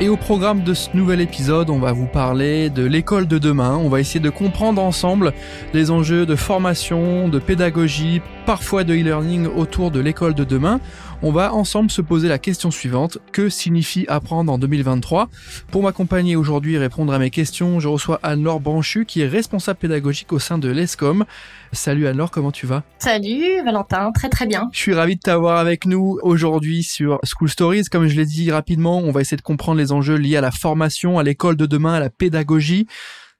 [0.00, 3.76] Et au programme de ce nouvel épisode, on va vous parler de l'école de demain.
[3.76, 5.32] On va essayer de comprendre ensemble
[5.74, 10.80] les enjeux de formation, de pédagogie, parfois de e-learning autour de l'école de demain
[11.20, 13.18] on va ensemble se poser la question suivante.
[13.32, 15.28] Que signifie apprendre en 2023
[15.70, 19.80] Pour m'accompagner aujourd'hui et répondre à mes questions, je reçois Anne-Laure Branchu qui est responsable
[19.80, 21.24] pédagogique au sein de l'ESCOM.
[21.72, 22.84] Salut Anne-Laure, comment tu vas?
[23.00, 24.70] Salut Valentin, très très bien.
[24.72, 27.84] Je suis ravi de t'avoir avec nous aujourd'hui sur School Stories.
[27.90, 30.52] Comme je l'ai dit rapidement, on va essayer de comprendre les enjeux liés à la
[30.52, 32.86] formation, à l'école de demain, à la pédagogie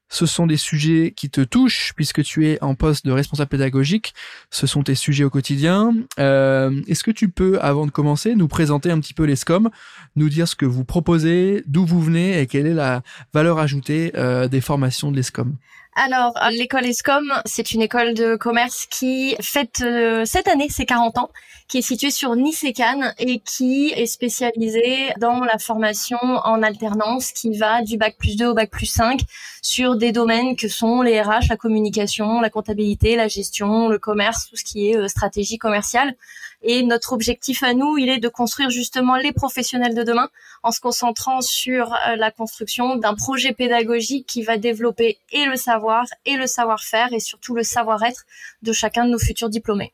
[0.09, 4.13] ce sont des sujets qui te touchent puisque tu es en poste de responsable pédagogique.
[4.49, 5.93] Ce sont tes sujets au quotidien.
[6.19, 9.69] Euh, Est-ce que tu peux, avant de commencer, nous présenter un petit peu les SCOM,
[10.15, 14.11] nous dire ce que vous proposez, d'où vous venez et quelle est la valeur ajoutée
[14.15, 15.55] euh, des formations de l'ESCOM
[16.01, 21.17] alors, l'école ESCOM, c'est une école de commerce qui fête euh, cette année ses 40
[21.17, 21.29] ans,
[21.67, 26.63] qui est située sur Nice et Cannes et qui est spécialisée dans la formation en
[26.63, 29.19] alternance qui va du bac plus 2 au bac plus 5
[29.61, 34.47] sur des domaines que sont les RH, la communication, la comptabilité, la gestion, le commerce,
[34.49, 36.15] tout ce qui est euh, stratégie commerciale.
[36.61, 40.29] Et notre objectif à nous, il est de construire justement les professionnels de demain
[40.61, 45.55] en se concentrant sur euh, la construction d'un projet pédagogique qui va développer et le
[45.55, 48.25] savoir et le savoir-faire et surtout le savoir-être
[48.61, 49.93] de chacun de nos futurs diplômés.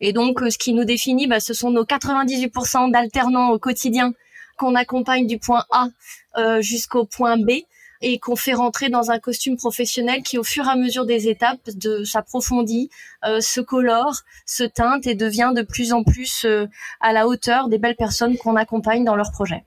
[0.00, 4.14] Et donc, euh, ce qui nous définit, bah, ce sont nos 98% d'alternants au quotidien
[4.56, 5.88] qu'on accompagne du point A
[6.38, 7.50] euh, jusqu'au point B
[8.00, 11.28] et qu'on fait rentrer dans un costume professionnel qui, au fur et à mesure des
[11.28, 12.90] étapes, de s'approfondit,
[13.24, 16.66] euh, se colore, se teinte et devient de plus en plus euh,
[17.00, 19.64] à la hauteur des belles personnes qu'on accompagne dans leur projet.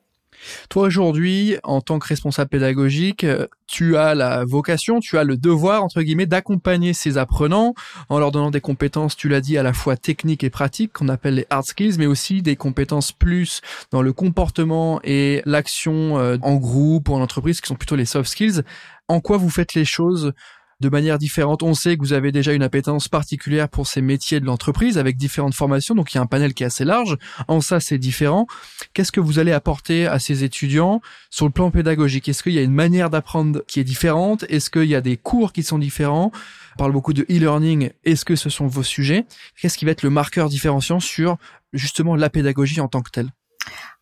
[0.69, 3.25] Toi aujourd'hui, en tant que responsable pédagogique,
[3.67, 7.73] tu as la vocation, tu as le devoir, entre guillemets, d'accompagner ces apprenants
[8.09, 11.09] en leur donnant des compétences, tu l'as dit, à la fois techniques et pratiques, qu'on
[11.09, 13.61] appelle les hard skills, mais aussi des compétences plus
[13.91, 18.05] dans le comportement et l'action euh, en groupe ou en entreprise, qui sont plutôt les
[18.05, 18.63] soft skills.
[19.07, 20.33] En quoi vous faites les choses
[20.79, 21.63] de manière différente.
[21.63, 25.17] On sait que vous avez déjà une appétence particulière pour ces métiers de l'entreprise avec
[25.17, 27.17] différentes formations, donc il y a un panel qui est assez large.
[27.47, 28.47] En ça, c'est différent.
[28.93, 32.29] Qu'est-ce que vous allez apporter à ces étudiants sur le plan pédagogique?
[32.29, 34.45] Est-ce qu'il y a une manière d'apprendre qui est différente?
[34.49, 36.31] Est-ce qu'il y a des cours qui sont différents?
[36.75, 37.91] On parle beaucoup de e-learning.
[38.05, 39.25] Est-ce que ce sont vos sujets?
[39.59, 41.37] Qu'est-ce qui va être le marqueur différenciant sur
[41.73, 43.29] justement la pédagogie en tant que telle?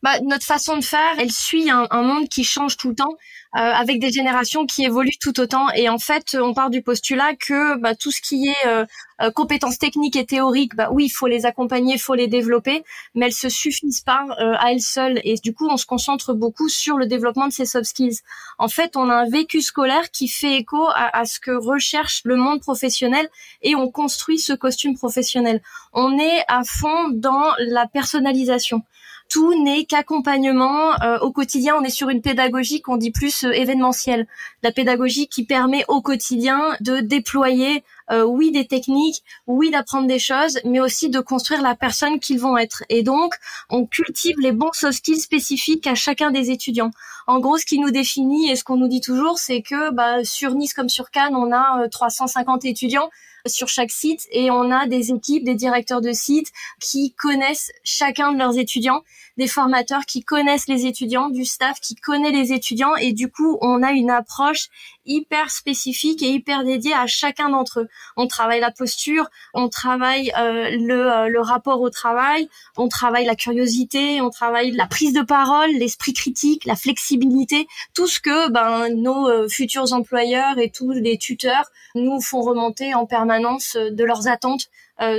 [0.03, 3.15] Bah, notre façon de faire, elle suit un, un, monde qui change tout le temps,
[3.55, 5.71] euh, avec des générations qui évoluent tout autant.
[5.71, 8.85] Et en fait, on part du postulat que bah, tout ce qui est euh,
[9.21, 12.83] euh, compétences techniques et théoriques, bah oui, il faut les accompagner, il faut les développer,
[13.15, 15.19] mais elles se suffisent pas à elles seules.
[15.23, 18.19] Et du coup, on se concentre beaucoup sur le développement de ces soft skills.
[18.59, 22.21] En fait, on a un vécu scolaire qui fait écho à, à ce que recherche
[22.25, 23.27] le monde professionnel
[23.63, 25.61] et on construit ce costume professionnel.
[25.93, 28.83] On est à fond dans la personnalisation
[29.29, 31.75] tout n'est qu'accompagnement euh, au quotidien.
[31.79, 34.27] On est sur une pédagogie qu'on dit plus euh, événementielle,
[34.63, 40.19] la pédagogie qui permet au quotidien de déployer, euh, oui, des techniques, oui, d'apprendre des
[40.19, 42.83] choses, mais aussi de construire la personne qu'ils vont être.
[42.89, 43.35] Et donc,
[43.69, 46.91] on cultive les bons soft skills spécifiques à chacun des étudiants.
[47.27, 50.23] En gros, ce qui nous définit et ce qu'on nous dit toujours, c'est que bah,
[50.23, 53.09] sur Nice comme sur Cannes, on a 350 étudiants
[53.47, 58.31] sur chaque site et on a des équipes, des directeurs de site qui connaissent chacun
[58.31, 59.03] de leurs étudiants,
[59.37, 63.57] des formateurs qui connaissent les étudiants, du staff qui connaît les étudiants et du coup
[63.61, 64.69] on a une approche
[65.07, 67.87] hyper spécifique et hyper dédiée à chacun d'entre eux.
[68.15, 73.25] On travaille la posture, on travaille euh, le, euh, le rapport au travail, on travaille
[73.25, 78.49] la curiosité, on travaille la prise de parole, l'esprit critique, la flexibilité, tout ce que
[78.49, 83.91] ben, nos euh, futurs employeurs et tous les tuteurs nous font remonter en permanence euh,
[83.91, 84.69] de leurs attentes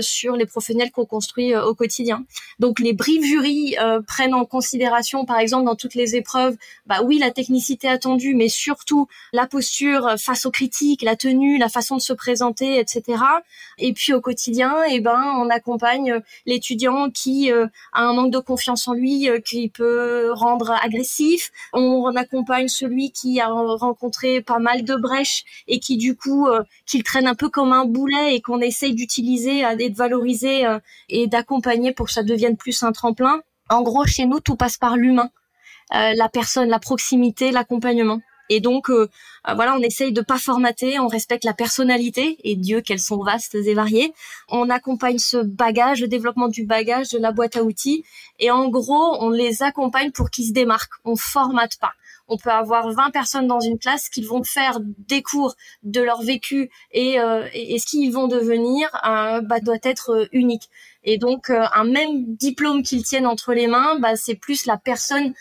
[0.00, 2.24] sur les professionnels qu'on construit euh, au quotidien.
[2.58, 7.00] Donc les briefs jurys euh, prennent en considération, par exemple, dans toutes les épreuves, bah
[7.04, 11.96] oui, la technicité attendue, mais surtout la posture face aux critiques, la tenue, la façon
[11.96, 13.22] de se présenter, etc.
[13.78, 18.88] Et puis au quotidien, eh ben, on accompagne l'étudiant qui a un manque de confiance
[18.88, 21.50] en lui, qui peut rendre agressif.
[21.72, 26.48] On accompagne celui qui a rencontré pas mal de brèches et qui du coup,
[26.86, 30.78] qu'il traîne un peu comme un boulet et qu'on essaye d'utiliser et de valoriser euh,
[31.08, 33.40] et d'accompagner pour que ça devienne plus un tremplin.
[33.70, 35.30] En gros, chez nous, tout passe par l'humain,
[35.94, 38.20] euh, la personne, la proximité, l'accompagnement.
[38.50, 39.08] Et donc, euh,
[39.44, 43.54] voilà, on essaye de pas formater, on respecte la personnalité, et Dieu qu'elles sont vastes
[43.54, 44.14] et variées.
[44.48, 48.04] On accompagne ce bagage, le développement du bagage, de la boîte à outils,
[48.38, 50.98] et en gros, on les accompagne pour qu'ils se démarquent.
[51.04, 51.92] On formate pas
[52.28, 56.22] on peut avoir 20 personnes dans une classe qui vont faire des cours de leur
[56.22, 60.68] vécu et, euh, et, ce qu'ils vont devenir euh, bah, doit être euh, unique.
[61.04, 64.76] Et donc euh, un même diplôme qu'ils tiennent entre les mains, bah, c'est plus la
[64.76, 65.34] personne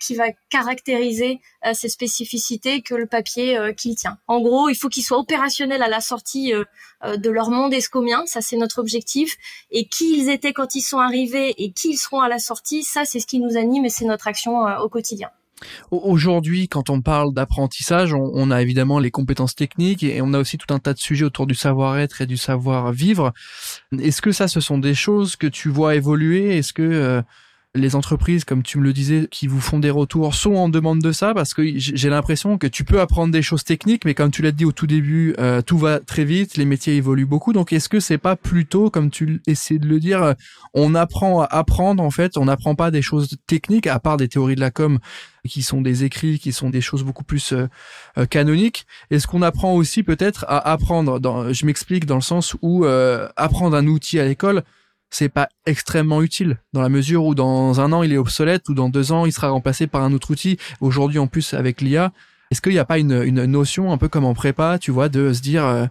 [0.00, 1.40] qui va caractériser
[1.72, 4.18] ces spécificités que le papier qu'il tient.
[4.26, 6.52] En gros, il faut qu'ils soient opérationnels à la sortie
[7.02, 9.38] de leur monde escomien, ça c'est notre objectif.
[9.70, 12.82] Et qui ils étaient quand ils sont arrivés et qui ils seront à la sortie,
[12.82, 15.30] ça c'est ce qui nous anime et c'est notre action au quotidien.
[15.90, 20.58] Aujourd'hui, quand on parle d'apprentissage, on, a évidemment les compétences techniques et on a aussi
[20.58, 23.32] tout un tas de sujets autour du savoir-être et du savoir-vivre.
[23.98, 26.58] Est-ce que ça, ce sont des choses que tu vois évoluer?
[26.58, 27.22] Est-ce que euh,
[27.74, 31.00] les entreprises, comme tu me le disais, qui vous font des retours, sont en demande
[31.00, 34.30] de ça parce que j'ai l'impression que tu peux apprendre des choses techniques, mais comme
[34.30, 37.54] tu l'as dit au tout début, euh, tout va très vite, les métiers évoluent beaucoup.
[37.54, 40.34] Donc, est-ce que c'est pas plutôt, comme tu essaies de le dire, euh,
[40.74, 44.28] on apprend à apprendre en fait, on n'apprend pas des choses techniques à part des
[44.28, 44.98] théories de la com
[45.48, 48.86] qui sont des écrits, qui sont des choses beaucoup plus euh, canoniques.
[49.10, 53.76] Est-ce qu'on apprend aussi peut-être à apprendre dans, Je m'explique dans le sens où apprendre
[53.76, 54.62] un outil à l'école
[55.12, 58.74] c'est pas extrêmement utile dans la mesure où dans un an il est obsolète ou
[58.74, 60.56] dans deux ans il sera remplacé par un autre outil.
[60.80, 62.12] Aujourd'hui en plus avec l'IA,
[62.50, 65.08] est-ce qu'il n'y a pas une, une, notion un peu comme en prépa, tu vois,
[65.08, 65.86] de se dire euh,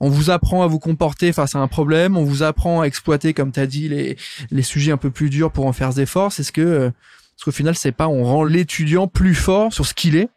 [0.00, 3.34] on vous apprend à vous comporter face à un problème, on vous apprend à exploiter
[3.34, 4.16] comme tu as dit les,
[4.50, 6.38] les sujets un peu plus durs pour en faire des forces.
[6.38, 6.90] Est-ce que euh,
[7.36, 10.28] parce qu'au final c'est pas on rend l'étudiant plus fort sur ce qu'il est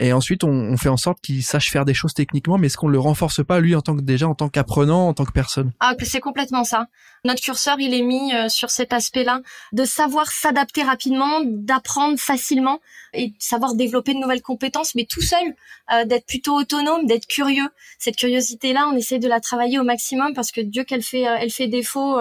[0.00, 2.88] et ensuite, on, fait en sorte qu'il sache faire des choses techniquement, mais est-ce qu'on
[2.88, 5.72] le renforce pas lui en tant que déjà en tant qu'apprenant, en tant que personne?
[5.78, 6.86] Ah, c'est complètement ça.
[7.24, 9.42] Notre curseur, il est mis euh, sur cet aspect-là
[9.72, 12.80] de savoir s'adapter rapidement, d'apprendre facilement
[13.12, 15.54] et savoir développer de nouvelles compétences, mais tout seul,
[15.92, 17.68] euh, d'être plutôt autonome, d'être curieux.
[17.98, 21.36] Cette curiosité-là, on essaie de la travailler au maximum parce que Dieu qu'elle fait, euh,
[21.38, 22.18] elle fait défaut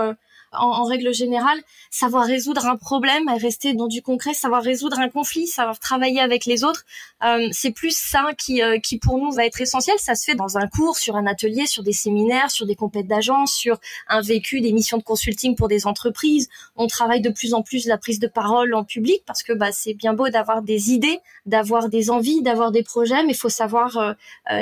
[0.52, 1.60] en, règle générale,
[1.92, 6.46] savoir résoudre un problème, rester dans du concret, savoir résoudre un conflit, savoir travailler avec
[6.46, 6.86] les autres,
[7.24, 9.96] euh, c'est plus ça qui, euh, qui pour nous va être essentiel.
[10.00, 13.08] Ça se fait dans un cours, sur un atelier, sur des séminaires, sur des compètes
[13.08, 16.50] d'agence, sur un vécu, des missions de consulting pour des entreprises.
[16.76, 19.72] On travaille de plus en plus la prise de parole en public parce que bah,
[19.72, 23.50] c'est bien beau d'avoir des idées, d'avoir des envies, d'avoir des projets, mais il faut
[23.50, 24.14] savoir euh,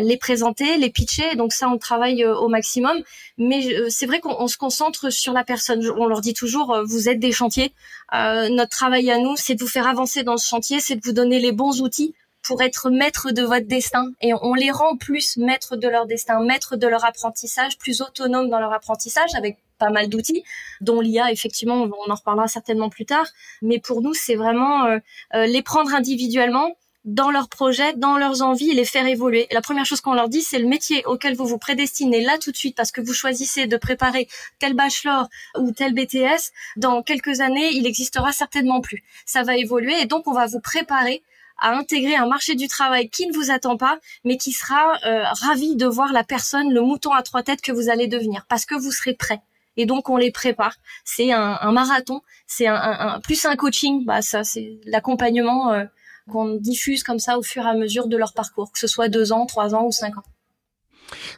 [0.02, 1.36] les présenter, les pitcher.
[1.36, 3.02] Donc ça, on travaille au maximum.
[3.38, 7.10] Mais c'est vrai qu'on se concentre sur la personne on leur dit toujours, euh, vous
[7.10, 7.74] êtes des chantiers.
[8.14, 11.02] Euh, notre travail à nous, c'est de vous faire avancer dans ce chantier, c'est de
[11.04, 12.14] vous donner les bons outils
[12.44, 14.12] pour être maître de votre destin.
[14.22, 18.50] Et on les rend plus maîtres de leur destin, maîtres de leur apprentissage, plus autonomes
[18.50, 20.44] dans leur apprentissage avec pas mal d'outils,
[20.82, 23.28] dont l'IA, effectivement, on en reparlera certainement plus tard.
[23.62, 25.00] Mais pour nous, c'est vraiment euh,
[25.46, 26.72] les prendre individuellement,
[27.08, 29.48] dans leurs projets, dans leurs envies et les faire évoluer.
[29.52, 32.52] la première chose qu'on leur dit, c'est le métier auquel vous vous prédestinez là tout
[32.52, 34.28] de suite parce que vous choisissez de préparer
[34.60, 36.52] tel bachelor ou tel BTS.
[36.76, 39.06] Dans quelques années, il existera certainement plus.
[39.26, 41.24] Ça va évoluer et donc on va vous préparer
[41.60, 45.24] à intégrer un marché du travail qui ne vous attend pas, mais qui sera euh,
[45.32, 48.66] ravi de voir la personne, le mouton à trois têtes que vous allez devenir, parce
[48.66, 49.42] que vous serez prêt.
[49.78, 50.76] Et donc on les prépare.
[51.06, 54.04] C'est un, marathon, c'est un, plus un coaching.
[54.06, 55.72] Bah ça, c'est l'accompagnement.
[55.72, 55.86] Euh,
[56.30, 59.10] qu'on diffuse comme ça au fur et à mesure de leur parcours, que ce soit
[59.10, 60.24] deux ans, trois ans ou cinq ans.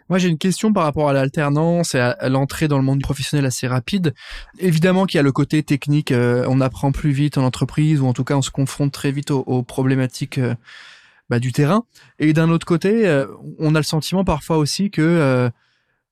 [0.09, 3.45] Moi, j'ai une question par rapport à l'alternance et à l'entrée dans le monde professionnel
[3.45, 4.13] assez rapide.
[4.57, 8.07] Évidemment qu'il y a le côté technique, euh, on apprend plus vite en entreprise ou
[8.07, 10.55] en tout cas on se confronte très vite aux, problématiques euh,
[11.29, 11.83] bah, du terrain.
[12.17, 13.27] Et d'un autre côté, euh,
[13.59, 15.51] on a le sentiment parfois aussi que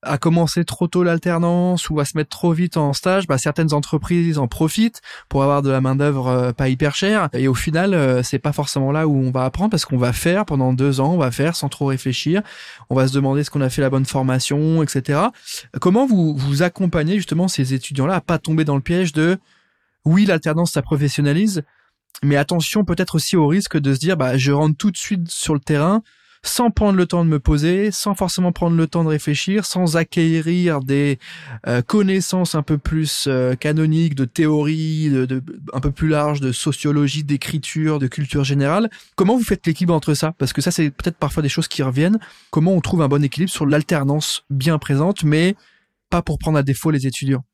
[0.02, 3.74] à commencer trop tôt l'alternance ou à se mettre trop vite en stage, bah, certaines
[3.74, 7.28] entreprises en profitent pour avoir de la main d'œuvre euh, pas hyper chère.
[7.32, 10.12] Et au final, euh, c'est pas forcément là où on va apprendre parce qu'on va
[10.12, 12.42] faire pendant deux ans, on va faire sans trop réfléchir.
[12.90, 15.20] On va se demander ce qu'on a fait la bonne formation, etc.
[15.80, 19.38] Comment vous vous accompagnez justement ces étudiants-là à pas tomber dans le piège de
[20.04, 21.62] oui, l'alternance ça professionnalise,
[22.22, 25.28] mais attention peut-être aussi au risque de se dire bah je rentre tout de suite
[25.28, 26.02] sur le terrain
[26.42, 29.96] sans prendre le temps de me poser, sans forcément prendre le temps de réfléchir, sans
[29.96, 31.18] acquérir des
[31.66, 35.42] euh, connaissances un peu plus euh, canoniques, de théorie, de,
[35.72, 38.90] un peu plus large, de sociologie, d'écriture, de culture générale.
[39.16, 40.34] Comment vous faites l'équilibre entre ça?
[40.38, 42.18] Parce que ça, c'est peut-être parfois des choses qui reviennent.
[42.50, 45.56] Comment on trouve un bon équilibre sur l'alternance bien présente, mais
[46.10, 47.44] pas pour prendre à défaut les étudiants?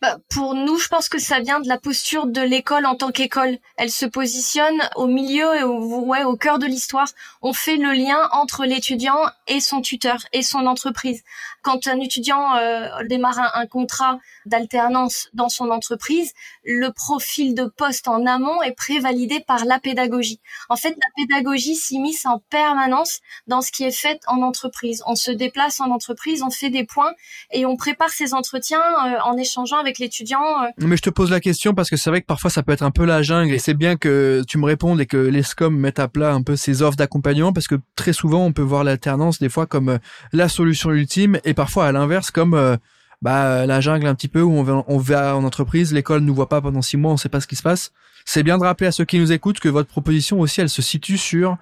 [0.00, 3.10] Bah, Pour nous, je pense que ça vient de la posture de l'école en tant
[3.10, 3.58] qu'école.
[3.76, 7.08] Elle se positionne au milieu et au, ouais, au cœur de l'histoire.
[7.42, 11.22] On fait le lien entre l'étudiant et son tuteur et son entreprise.
[11.62, 18.08] Quand un étudiant euh, démarre un, contrat d'alternance dans son entreprise, le profil de poste
[18.08, 20.40] en amont est prévalidé par la pédagogie.
[20.68, 25.02] En fait, la pédagogie s'immisce en permanence dans ce qui est fait en entreprise.
[25.06, 27.12] On se déplace en entreprise, on fait des points
[27.50, 29.36] et on prépare ses entretiens euh, en
[29.72, 30.40] avec l'étudiant.
[30.40, 30.68] Euh.
[30.78, 32.82] Mais je te pose la question parce que c'est vrai que parfois ça peut être
[32.82, 35.98] un peu la jungle et c'est bien que tu me répondes et que l'ESCOM mette
[35.98, 39.38] à plat un peu ses offres d'accompagnement parce que très souvent on peut voir l'alternance
[39.38, 39.98] des fois comme euh,
[40.32, 42.78] la solution ultime et parfois à l'inverse comme
[43.22, 46.60] bah la jungle un petit peu où on va, en entreprise, l'école nous voit pas
[46.60, 47.92] pendant six mois, on sait pas ce qui se passe.
[48.26, 50.82] C'est bien de rappeler à ceux qui nous écoutent que votre proposition aussi elle se
[50.82, 51.56] situe sur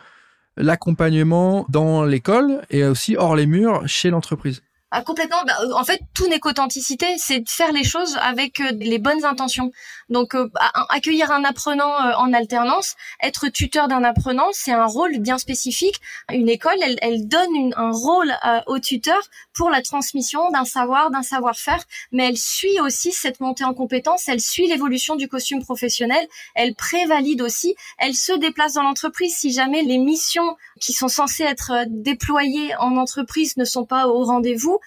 [0.56, 4.62] l'accompagnement dans l'école et aussi hors les murs chez l'entreprise.
[4.94, 5.42] Ah, complètement.
[5.46, 8.98] Bah, euh, en fait, tout n'est qu'authenticité, c'est de faire les choses avec euh, les
[8.98, 9.72] bonnes intentions.
[10.10, 10.50] Donc, euh,
[10.90, 15.98] accueillir un apprenant en alternance, être tuteur d'un apprenant, c'est un rôle bien spécifique.
[16.30, 18.34] Une école, elle, elle donne un rôle
[18.66, 19.18] au tuteur
[19.54, 24.28] pour la transmission d'un savoir, d'un savoir-faire, mais elle suit aussi cette montée en compétences,
[24.28, 29.52] elle suit l'évolution du costume professionnel, elle prévalide aussi, elle se déplace dans l'entreprise si
[29.52, 34.74] jamais les missions qui sont censées être déployées en entreprise ne sont pas au rendez-vous
[34.74, 34.81] euh,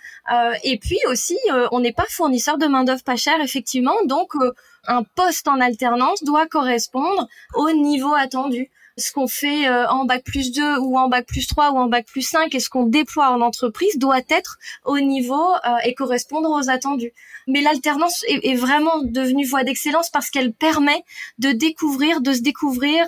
[0.63, 3.95] et puis aussi, euh, on n'est pas fournisseur de main d'œuvre pas chère, effectivement.
[4.05, 4.53] Donc, euh,
[4.87, 10.53] un poste en alternance doit correspondre au niveau attendu ce qu'on fait en bac plus
[10.53, 13.29] 2 ou en bac plus 3 ou en bac plus 5 et ce qu'on déploie
[13.29, 15.43] en entreprise doit être au niveau
[15.83, 17.11] et correspondre aux attendus.
[17.47, 21.03] Mais l'alternance est, vraiment devenue voie d'excellence parce qu'elle permet
[21.39, 23.05] de découvrir, de se découvrir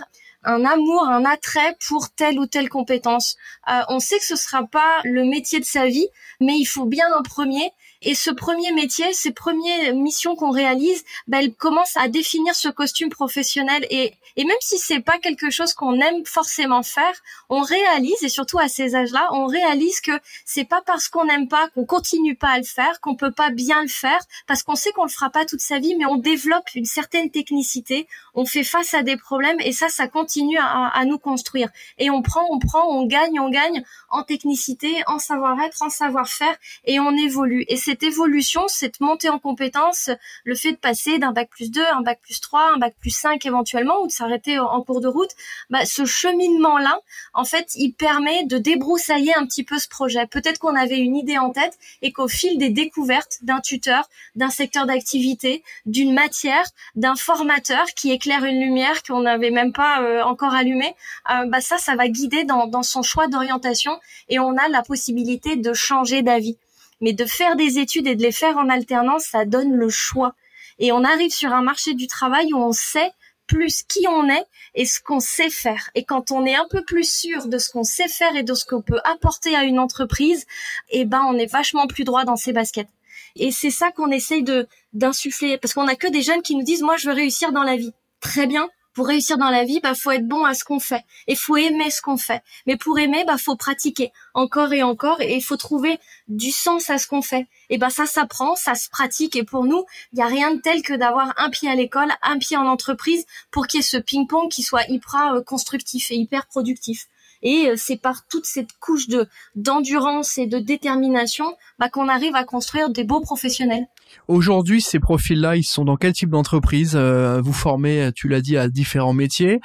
[0.48, 3.36] un amour, un attrait pour telle ou telle compétence.
[3.70, 6.08] Euh, on sait que ce sera pas le métier de sa vie,
[6.40, 7.72] mais il faut bien un premier
[8.08, 12.70] et ce premier métier, ces premières missions qu'on réalise, ben, elles commencent à définir ce
[12.70, 13.86] costume professionnel.
[13.90, 17.14] Et, et même si c'est pas quelque chose qu'on aime forcément faire,
[17.50, 20.14] on réalise, et surtout à ces âges-là, on réalise que
[20.46, 23.50] c'est pas parce qu'on n'aime pas qu'on continue pas à le faire, qu'on peut pas
[23.50, 26.16] bien le faire, parce qu'on sait qu'on le fera pas toute sa vie, mais on
[26.16, 30.88] développe une certaine technicité, on fait face à des problèmes, et ça, ça continue à,
[30.88, 31.68] à nous construire.
[31.98, 36.56] Et on prend, on prend, on gagne, on gagne en technicité, en savoir-être, en savoir-faire,
[36.86, 37.66] et on évolue.
[37.68, 40.12] Et cette évolution, cette montée en compétences,
[40.44, 43.10] le fait de passer d'un bac plus 2, un bac plus 3, un bac plus
[43.10, 45.32] 5 éventuellement, ou de s'arrêter en cours de route,
[45.72, 47.00] bah, ce cheminement-là,
[47.34, 50.28] en fait, il permet de débroussailler un petit peu ce projet.
[50.28, 54.52] Peut-être qu'on avait une idée en tête et qu'au fil des découvertes d'un tuteur, d'un
[54.52, 60.22] secteur d'activité, d'une matière, d'un formateur qui éclaire une lumière qu'on n'avait même pas euh,
[60.22, 60.96] encore allumée,
[61.32, 64.00] euh, bah ça, ça va guider dans, dans son choix d'orientation
[64.30, 66.58] et on a la possibilité de changer d'avis.
[67.02, 70.34] Mais de faire des études et de les faire en alternance, ça donne le choix.
[70.80, 73.12] Et on arrive sur un marché du travail où on sait
[73.48, 75.90] plus qui on est et ce qu'on sait faire.
[75.96, 78.54] Et quand on est un peu plus sûr de ce qu'on sait faire et de
[78.54, 80.46] ce qu'on peut apporter à une entreprise,
[80.90, 82.90] eh ben, on est vachement plus droit dans ses baskets.
[83.36, 85.58] Et c'est ça qu'on essaye de, d'insuffler.
[85.58, 87.78] Parce qu'on a que des jeunes qui nous disent, moi, je veux réussir dans la
[87.78, 87.94] vie.
[88.20, 91.06] Très bien pour réussir dans la vie, bah faut être bon à ce qu'on fait
[91.28, 92.42] et faut aimer ce qu'on fait.
[92.66, 96.90] Mais pour aimer, bah faut pratiquer encore et encore et il faut trouver du sens
[96.90, 97.46] à ce qu'on fait.
[97.70, 100.60] Et bah ça s'apprend, ça se pratique et pour nous, il y a rien de
[100.62, 103.84] tel que d'avoir un pied à l'école, un pied en entreprise pour qu'il y ait
[103.84, 107.06] ce ping-pong qui soit hyper euh, constructif et hyper productif.
[107.44, 112.36] Et euh, c'est par toute cette couche de d'endurance et de détermination bah, qu'on arrive
[112.36, 113.86] à construire des beaux professionnels.
[114.28, 118.58] Aujourd'hui, ces profils-là, ils sont dans quel type d'entreprise euh, Vous formez, tu l'as dit,
[118.58, 119.60] à différents métiers.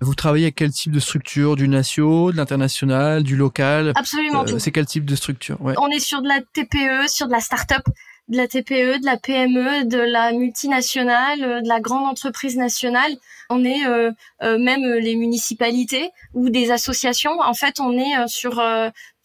[0.00, 3.92] Vous travaillez avec quel type de structure Du national, de l'international, du local?
[3.94, 4.44] Absolument.
[4.48, 5.60] Euh, c'est quel type de structure?
[5.60, 5.74] Ouais.
[5.78, 7.82] On est sur de la TPE, sur de la start-up
[8.28, 13.12] de la TPE, de la PME, de la multinationale, euh, de la grande entreprise nationale.
[13.50, 14.10] On est euh,
[14.42, 17.38] euh, même les municipalités ou des associations.
[17.40, 18.60] En fait, on est sur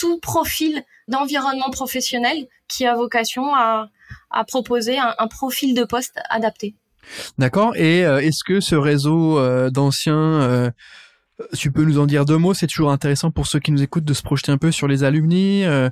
[0.01, 3.89] tout profil d'environnement professionnel qui a vocation à,
[4.47, 6.75] proposer un, un, profil de poste adapté.
[7.37, 7.75] D'accord.
[7.75, 10.71] Et est-ce que ce réseau d'anciens
[11.57, 14.05] tu peux nous en dire deux mots C'est toujours intéressant pour ceux qui nous écoutent
[14.05, 15.63] de se projeter un peu sur les alumni.
[15.63, 15.89] Euh,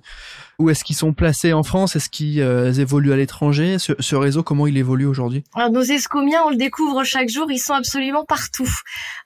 [0.57, 4.43] où est-ce qu'ils sont placés en France Est-ce qu'ils euh, évoluent à l'étranger ce, réseau,
[4.43, 5.43] comment il évolue aujourd'hui?
[5.71, 8.69] Nos escomiens, on le découvre chaque jour, ils sont absolument partout.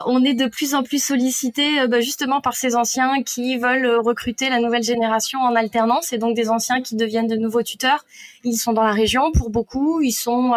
[0.06, 4.00] On est de plus en plus sollicités euh, bah, justement par ces anciens qui veulent
[4.00, 8.06] recruter la nouvelle génération en alternance et donc des anciens qui deviennent de nouveaux tuteurs.
[8.44, 10.54] Ils sont dans la région pour beaucoup, ils sont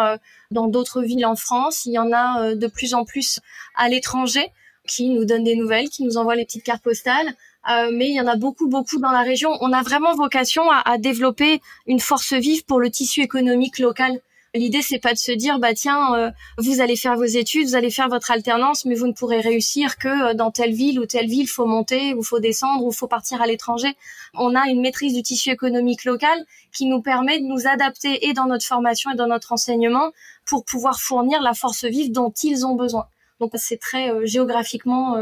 [0.51, 3.39] dans d'autres villes en France, il y en a de plus en plus
[3.75, 4.51] à l'étranger
[4.87, 7.33] qui nous donne des nouvelles, qui nous envoie les petites cartes postales.
[7.69, 9.51] Euh, mais il y en a beaucoup, beaucoup dans la région.
[9.61, 14.21] On a vraiment vocation à, à, développer une force vive pour le tissu économique local.
[14.53, 17.75] L'idée c'est pas de se dire bah tiens euh, vous allez faire vos études, vous
[17.75, 21.05] allez faire votre alternance, mais vous ne pourrez réussir que euh, dans telle ville ou
[21.05, 23.95] telle ville, faut monter ou faut descendre ou faut partir à l'étranger.
[24.33, 28.33] On a une maîtrise du tissu économique local qui nous permet de nous adapter et
[28.33, 30.11] dans notre formation et dans notre enseignement
[30.45, 33.07] pour pouvoir fournir la force vive dont ils ont besoin.
[33.39, 35.15] Donc c'est très euh, géographiquement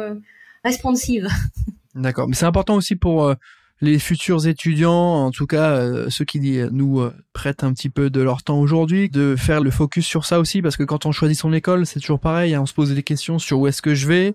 [0.63, 1.27] responsive.
[1.95, 3.35] D'accord, mais c'est important aussi pour
[3.81, 6.39] les futurs étudiants, en tout cas euh, ceux qui
[6.71, 10.25] nous euh, prêtent un petit peu de leur temps aujourd'hui, de faire le focus sur
[10.25, 12.73] ça aussi, parce que quand on choisit son école, c'est toujours pareil, hein, on se
[12.73, 14.33] pose des questions sur où est-ce que je vais.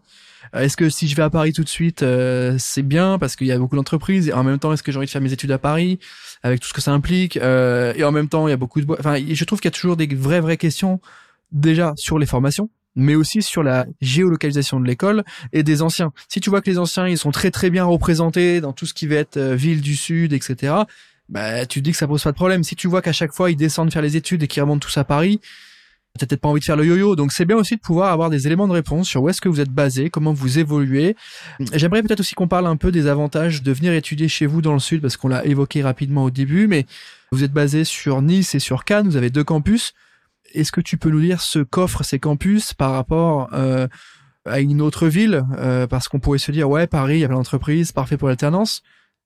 [0.54, 2.04] Euh, est-ce que si je vais à Paris tout de suite,
[2.58, 4.28] c'est bien parce qu'il y a beaucoup d'entreprises.
[4.28, 5.98] Et en même temps, est-ce que j'ai envie de faire mes études à Paris
[6.42, 8.86] avec tout ce que ça implique Et en même temps, il y a beaucoup de.
[8.98, 11.00] Enfin, je trouve qu'il y a toujours des vraies vraies questions
[11.52, 16.12] déjà sur les formations mais aussi sur la géolocalisation de l'école et des anciens.
[16.28, 18.94] Si tu vois que les anciens, ils sont très très bien représentés dans tout ce
[18.94, 20.74] qui va être euh, ville du sud, etc.,
[21.28, 22.64] bah, tu te dis que ça pose pas de problème.
[22.64, 24.98] Si tu vois qu'à chaque fois, ils descendent faire les études et qu'ils remontent tous
[24.98, 25.40] à Paris,
[26.18, 27.14] t'as peut-être pas envie de faire le yo-yo.
[27.16, 29.48] Donc c'est bien aussi de pouvoir avoir des éléments de réponse sur où est-ce que
[29.48, 31.16] vous êtes basé, comment vous évoluez.
[31.72, 34.72] J'aimerais peut-être aussi qu'on parle un peu des avantages de venir étudier chez vous dans
[34.72, 36.86] le sud, parce qu'on l'a évoqué rapidement au début, mais
[37.30, 39.94] vous êtes basé sur Nice et sur Cannes, vous avez deux campus
[40.52, 43.88] est-ce que tu peux nous dire ce qu'offrent ces campus par rapport euh,
[44.44, 47.28] à une autre ville euh, Parce qu'on pourrait se dire, ouais, Paris, il y a
[47.28, 48.82] plein d'entreprises, parfait pour l'alternance.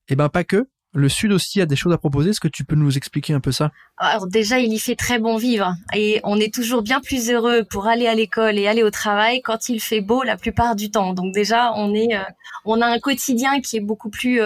[0.08, 0.68] Eh ben pas que.
[0.96, 2.30] Le Sud aussi a des choses à proposer.
[2.30, 3.72] Est-ce que tu peux nous expliquer un peu ça?
[3.96, 7.64] Alors déjà, il y fait très bon vivre et on est toujours bien plus heureux
[7.68, 10.92] pour aller à l'école et aller au travail quand il fait beau la plupart du
[10.92, 11.12] temps.
[11.12, 12.22] Donc déjà, on est, euh,
[12.64, 14.40] on a un quotidien qui est beaucoup plus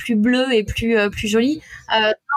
[0.00, 1.60] plus bleu et plus plus joli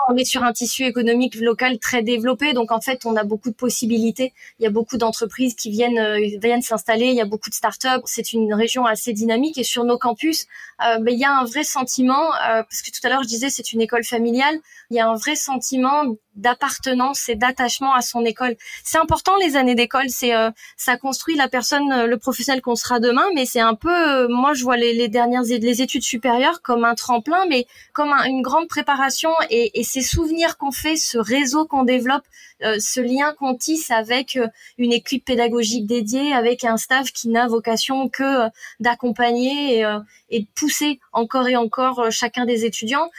[0.08, 3.50] on est sur un tissu économique local très développé, donc en fait, on a beaucoup
[3.50, 4.32] de possibilités.
[4.58, 7.06] Il y a beaucoup d'entreprises qui viennent euh, viennent s'installer.
[7.06, 8.02] Il y a beaucoup de startups.
[8.04, 10.46] C'est une région assez dynamique et sur nos campus,
[10.86, 13.28] euh, ben, il y a un vrai sentiment, euh, parce que tout à l'heure je
[13.28, 14.56] disais c'est une école familiale.
[14.90, 18.56] Il y a un vrai sentiment d'appartenance et d'attachement à son école.
[18.82, 22.74] C'est important les années d'école, c'est euh, ça construit la personne, euh, le professionnel qu'on
[22.74, 26.02] sera demain, mais c'est un peu, euh, moi je vois les, les, dernières les études
[26.02, 30.96] supérieures comme un tremplin, mais comme une grande préparation et, et ces souvenirs qu'on fait,
[30.96, 32.24] ce réseau qu'on développe,
[32.60, 34.38] ce lien qu'on tisse avec
[34.78, 38.48] une équipe pédagogique dédiée, avec un staff qui n'a vocation que
[38.80, 39.98] d'accompagner et,
[40.30, 43.10] et, de pousser encore et encore chacun des étudiants,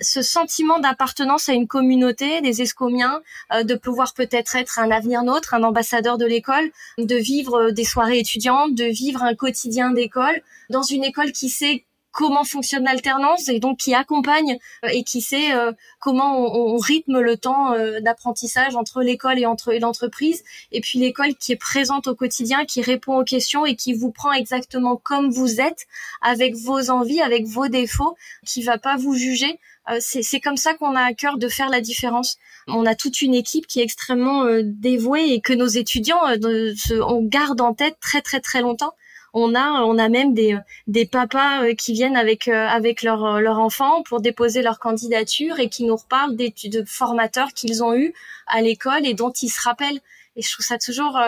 [0.00, 3.22] ce sentiment d'appartenance à une communauté des escomiens,
[3.52, 7.84] euh, de pouvoir peut-être être un avenir nôtre, un ambassadeur de l'école, de vivre des
[7.84, 11.84] soirées étudiantes, de vivre un quotidien d'école dans une école qui sait
[12.18, 17.20] comment fonctionne l'alternance et donc qui accompagne euh, et qui sait euh, comment on, rythme
[17.20, 22.14] le temps d'apprentissage entre l'école et entre l'entreprise et puis l'école qui est présente au
[22.14, 25.86] quotidien, qui répond aux questions et qui vous prend exactement comme vous êtes,
[26.20, 29.58] avec vos envies, avec vos défauts, qui va pas vous juger,
[29.90, 32.36] euh, c'est comme ça qu'on a à cœur de faire la différence.
[32.66, 36.74] On a toute une équipe qui est extrêmement euh, dévouée et que nos étudiants euh,
[37.06, 38.92] on garde en tête très très très longtemps.
[39.40, 44.02] On a on a même des des papas qui viennent avec avec leur leur enfant
[44.02, 48.14] pour déposer leur candidature et qui nous reparlent des de formateurs qu'ils ont eu
[48.46, 50.00] à l'école et dont ils se rappellent.
[50.36, 51.18] Et je trouve ça toujours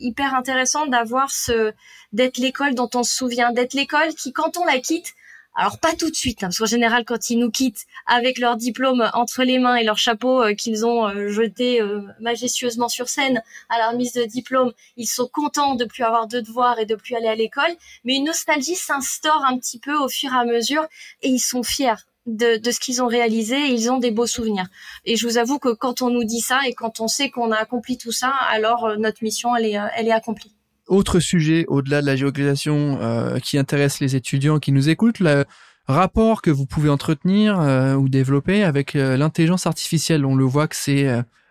[0.00, 1.72] hyper intéressant d'avoir ce
[2.12, 5.14] d'être l'école dont on se souvient, d'être l'école qui quand on la quitte
[5.56, 8.56] alors pas tout de suite, hein, parce qu'en général, quand ils nous quittent avec leur
[8.56, 13.08] diplôme entre les mains et leur chapeau euh, qu'ils ont euh, jeté euh, majestueusement sur
[13.08, 16.86] scène à la remise de diplôme, ils sont contents de plus avoir de devoirs et
[16.86, 17.74] de plus aller à l'école.
[18.04, 20.86] Mais une nostalgie s'instaure un petit peu au fur et à mesure,
[21.22, 24.28] et ils sont fiers de, de, ce qu'ils ont réalisé et ils ont des beaux
[24.28, 24.66] souvenirs.
[25.04, 27.50] Et je vous avoue que quand on nous dit ça et quand on sait qu'on
[27.50, 30.54] a accompli tout ça, alors notre mission, elle est, elle est accomplie.
[30.90, 35.44] Autre sujet au-delà de la géolocalisation euh, qui intéresse les étudiants qui nous écoutent, le
[35.86, 40.26] rapport que vous pouvez entretenir euh, ou développer avec euh, l'intelligence artificielle.
[40.26, 41.06] On le voit que c'est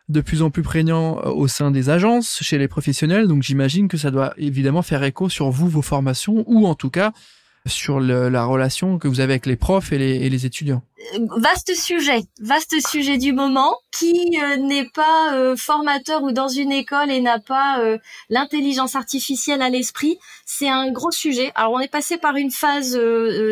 [0.09, 3.95] de plus en plus prégnant au sein des agences, chez les professionnels, donc j'imagine que
[3.95, 7.13] ça doit évidemment faire écho sur vous, vos formations, ou en tout cas
[7.65, 9.97] sur la relation que vous avez avec les profs et
[10.29, 10.83] les, étudiants.
[11.37, 13.77] Vaste sujet, vaste sujet du moment.
[13.91, 17.97] Qui euh, n'est pas euh, formateur ou dans une école et n'a pas euh,
[18.29, 21.51] l'intelligence artificielle à l'esprit, c'est un gros sujet.
[21.55, 22.99] Alors on est passé par une phase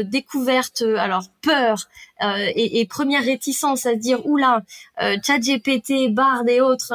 [0.06, 1.88] découverte, alors peur
[2.22, 4.64] et, et, première réticence à se dire oula,
[4.98, 6.94] ChatGPT, Bard et autres,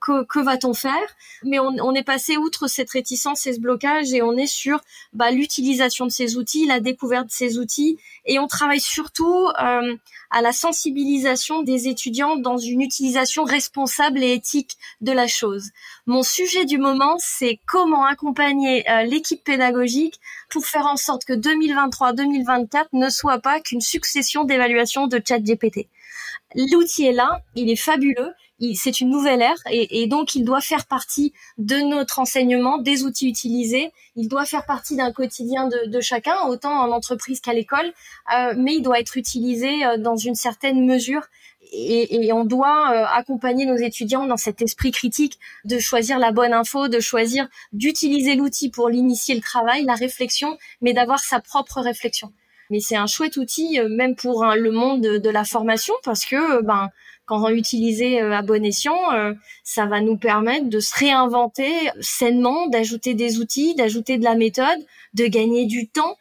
[0.00, 1.06] que, que va-t-on faire?
[1.44, 4.80] Mais on, on, est passé outre cette réticence et ce blocage et on est sur
[5.12, 9.96] bah, l'utilisation de ces outils, la découverte de ces outils, et on travaille surtout euh,
[10.30, 15.70] à la sensibilisation des étudiants dans une utilisation responsable et éthique de la chose.
[16.06, 20.20] Mon sujet du moment, c'est comment accompagner euh, l'équipe pédagogique
[20.50, 25.88] pour faire en sorte que 2023-2024 ne soit pas qu'une succession d'évaluations de chat GPT.
[26.54, 28.32] L'outil est là, il est fabuleux,
[28.74, 33.04] c'est une nouvelle ère et, et, donc il doit faire partie de notre enseignement, des
[33.04, 33.92] outils utilisés.
[34.14, 37.92] Il doit faire partie d'un quotidien de, de, chacun, autant en entreprise qu'à l'école,
[38.34, 41.26] euh, mais il doit être utilisé euh, dans une certaine mesure.
[41.72, 46.30] Et, et on doit euh, accompagner nos étudiants dans cet esprit critique de choisir la
[46.30, 51.40] bonne info, de choisir d'utiliser l'outil pour l'initier le travail, la réflexion, mais d'avoir sa
[51.40, 52.32] propre réflexion.
[52.70, 55.94] Mais c'est un chouette outil, euh, même pour hein, le monde de, de, la formation,
[56.04, 56.88] parce que ben
[57.26, 59.34] quand on utilisé euh, à bon escient, euh,
[59.64, 64.78] ça va nous permettre de se réinventer sainement, d'ajouter des outils, d'ajouter de la méthode,
[65.14, 66.16] de gagner du temps,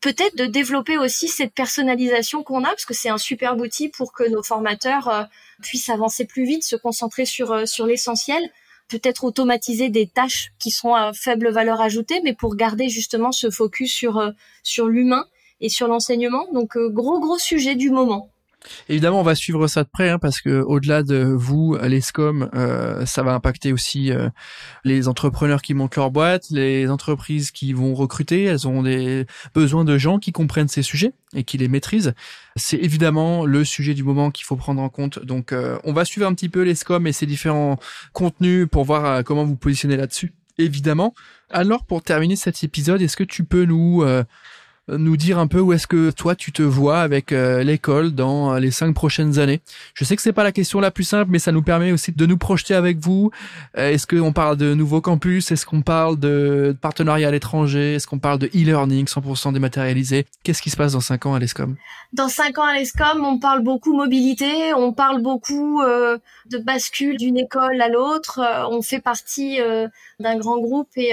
[0.00, 4.12] peut-être de développer aussi cette personnalisation qu'on a, parce que c'est un super outil pour
[4.12, 5.22] que nos formateurs euh,
[5.62, 8.50] puissent avancer plus vite, se concentrer sur sur l'essentiel
[8.88, 13.50] peut-être automatiser des tâches qui sont à faible valeur ajoutée, mais pour garder justement ce
[13.50, 15.26] focus sur sur l'humain
[15.60, 16.46] et sur l'enseignement.
[16.52, 18.30] Donc gros gros sujet du moment.
[18.88, 22.50] Évidemment, on va suivre ça de près hein, parce que au-delà de vous, les SCOM,
[22.54, 24.28] euh, ça va impacter aussi euh,
[24.84, 28.44] les entrepreneurs qui montent leur boîte, les entreprises qui vont recruter.
[28.44, 32.14] Elles ont des besoins de gens qui comprennent ces sujets et qui les maîtrisent.
[32.56, 35.24] C'est évidemment le sujet du moment qu'il faut prendre en compte.
[35.24, 37.78] Donc, euh, on va suivre un petit peu les SCOM et ces différents
[38.12, 40.32] contenus pour voir comment vous positionnez là-dessus.
[40.58, 41.14] Évidemment.
[41.50, 44.02] Alors, pour terminer cet épisode, est-ce que tu peux nous
[44.88, 48.54] nous dire un peu où est-ce que toi tu te vois avec euh, l'école dans
[48.54, 49.60] euh, les cinq prochaines années.
[49.94, 52.12] Je sais que c'est pas la question la plus simple, mais ça nous permet aussi
[52.12, 53.30] de nous projeter avec vous.
[53.76, 55.50] Euh, est-ce qu'on parle de nouveaux campus?
[55.50, 57.94] Est-ce qu'on parle de partenariat à l'étranger?
[57.94, 60.26] Est-ce qu'on parle de e-learning 100% dématérialisé?
[60.44, 61.76] Qu'est-ce qui se passe dans cinq ans à l'ESCOM?
[62.12, 67.36] Dans cinq ans à l'ESCOM, on parle beaucoup mobilité, on parle beaucoup de bascule d'une
[67.36, 68.40] école à l'autre.
[68.70, 69.58] on fait partie
[70.20, 71.12] d'un grand groupe et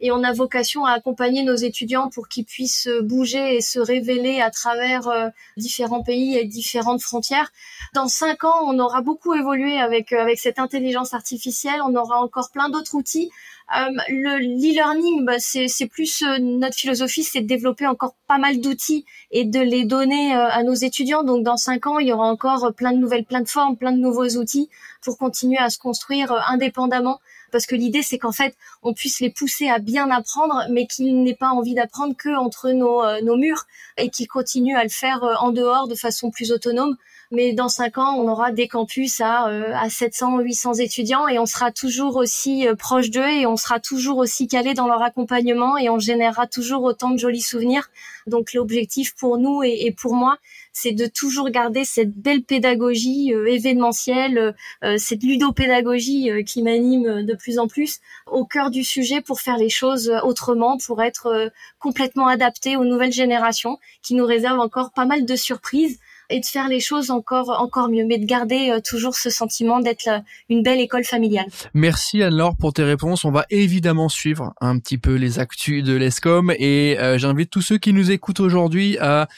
[0.00, 4.40] et on a vocation à accompagner nos étudiants pour qu'ils puissent bouger et se révéler
[4.40, 7.50] à travers euh, différents pays et différentes frontières.
[7.94, 11.80] Dans cinq ans, on aura beaucoup évolué avec euh, avec cette intelligence artificielle.
[11.82, 13.30] On aura encore plein d'autres outils.
[13.76, 19.04] Euh, le l'e-learning, bah, c'est plus notre philosophie, c'est de développer encore pas mal d'outils
[19.32, 21.24] et de les donner à nos étudiants.
[21.24, 24.28] Donc dans cinq ans, il y aura encore plein de nouvelles plateformes, plein de nouveaux
[24.36, 24.68] outils
[25.02, 27.18] pour continuer à se construire indépendamment
[27.52, 31.22] parce que l'idée c'est qu'en fait on puisse les pousser à bien apprendre, mais qu'ils
[31.22, 34.90] n'aient pas envie d'apprendre que entre nos, euh, nos murs et qu'ils continuent à le
[34.90, 36.96] faire euh, en dehors de façon plus autonome.
[37.30, 41.38] Mais dans cinq ans, on aura des campus à, euh, à 700, 800 étudiants et
[41.38, 45.76] on sera toujours aussi proche d'eux et on sera toujours aussi calé dans leur accompagnement
[45.76, 47.90] et on générera toujours autant de jolis souvenirs.
[48.26, 50.38] Donc l'objectif pour nous et, pour moi,
[50.72, 54.52] c'est de toujours garder cette belle pédagogie euh, événementielle, euh,
[54.84, 59.56] euh, cette ludopédagogie qui m'anime de plus en plus au cœur du sujet pour faire
[59.56, 65.06] les choses autrement, pour être complètement adapté aux nouvelles générations qui nous réservent encore pas
[65.06, 65.98] mal de surprises
[66.30, 70.08] et de faire les choses encore encore mieux, mais de garder toujours ce sentiment d'être
[70.48, 71.46] une belle école familiale.
[71.74, 73.24] Merci Anne-Laure pour tes réponses.
[73.24, 77.78] On va évidemment suivre un petit peu les actus de l'ESCOM et j'invite tous ceux
[77.78, 79.28] qui nous écoutent aujourd'hui à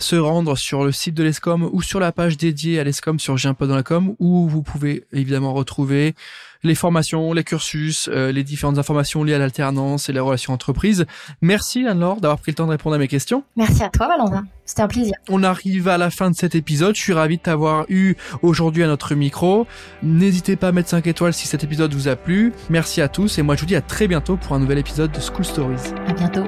[0.00, 3.36] se rendre sur le site de l'ESCOM ou sur la page dédiée à l'ESCOM sur
[3.36, 6.14] J'ai un dans la com où vous pouvez évidemment retrouver
[6.62, 11.06] les formations, les cursus, euh, les différentes informations liées à l'alternance et les relations entreprises.
[11.40, 13.42] Merci Anne-Laure d'avoir pris le temps de répondre à mes questions.
[13.56, 15.14] Merci à toi Valentin, c'était un plaisir.
[15.28, 18.84] On arrive à la fin de cet épisode, je suis ravi de t'avoir eu aujourd'hui
[18.84, 19.66] à notre micro.
[20.02, 22.52] N'hésitez pas à mettre 5 étoiles si cet épisode vous a plu.
[22.70, 25.10] Merci à tous et moi je vous dis à très bientôt pour un nouvel épisode
[25.10, 25.92] de School Stories.
[26.06, 26.44] À bientôt.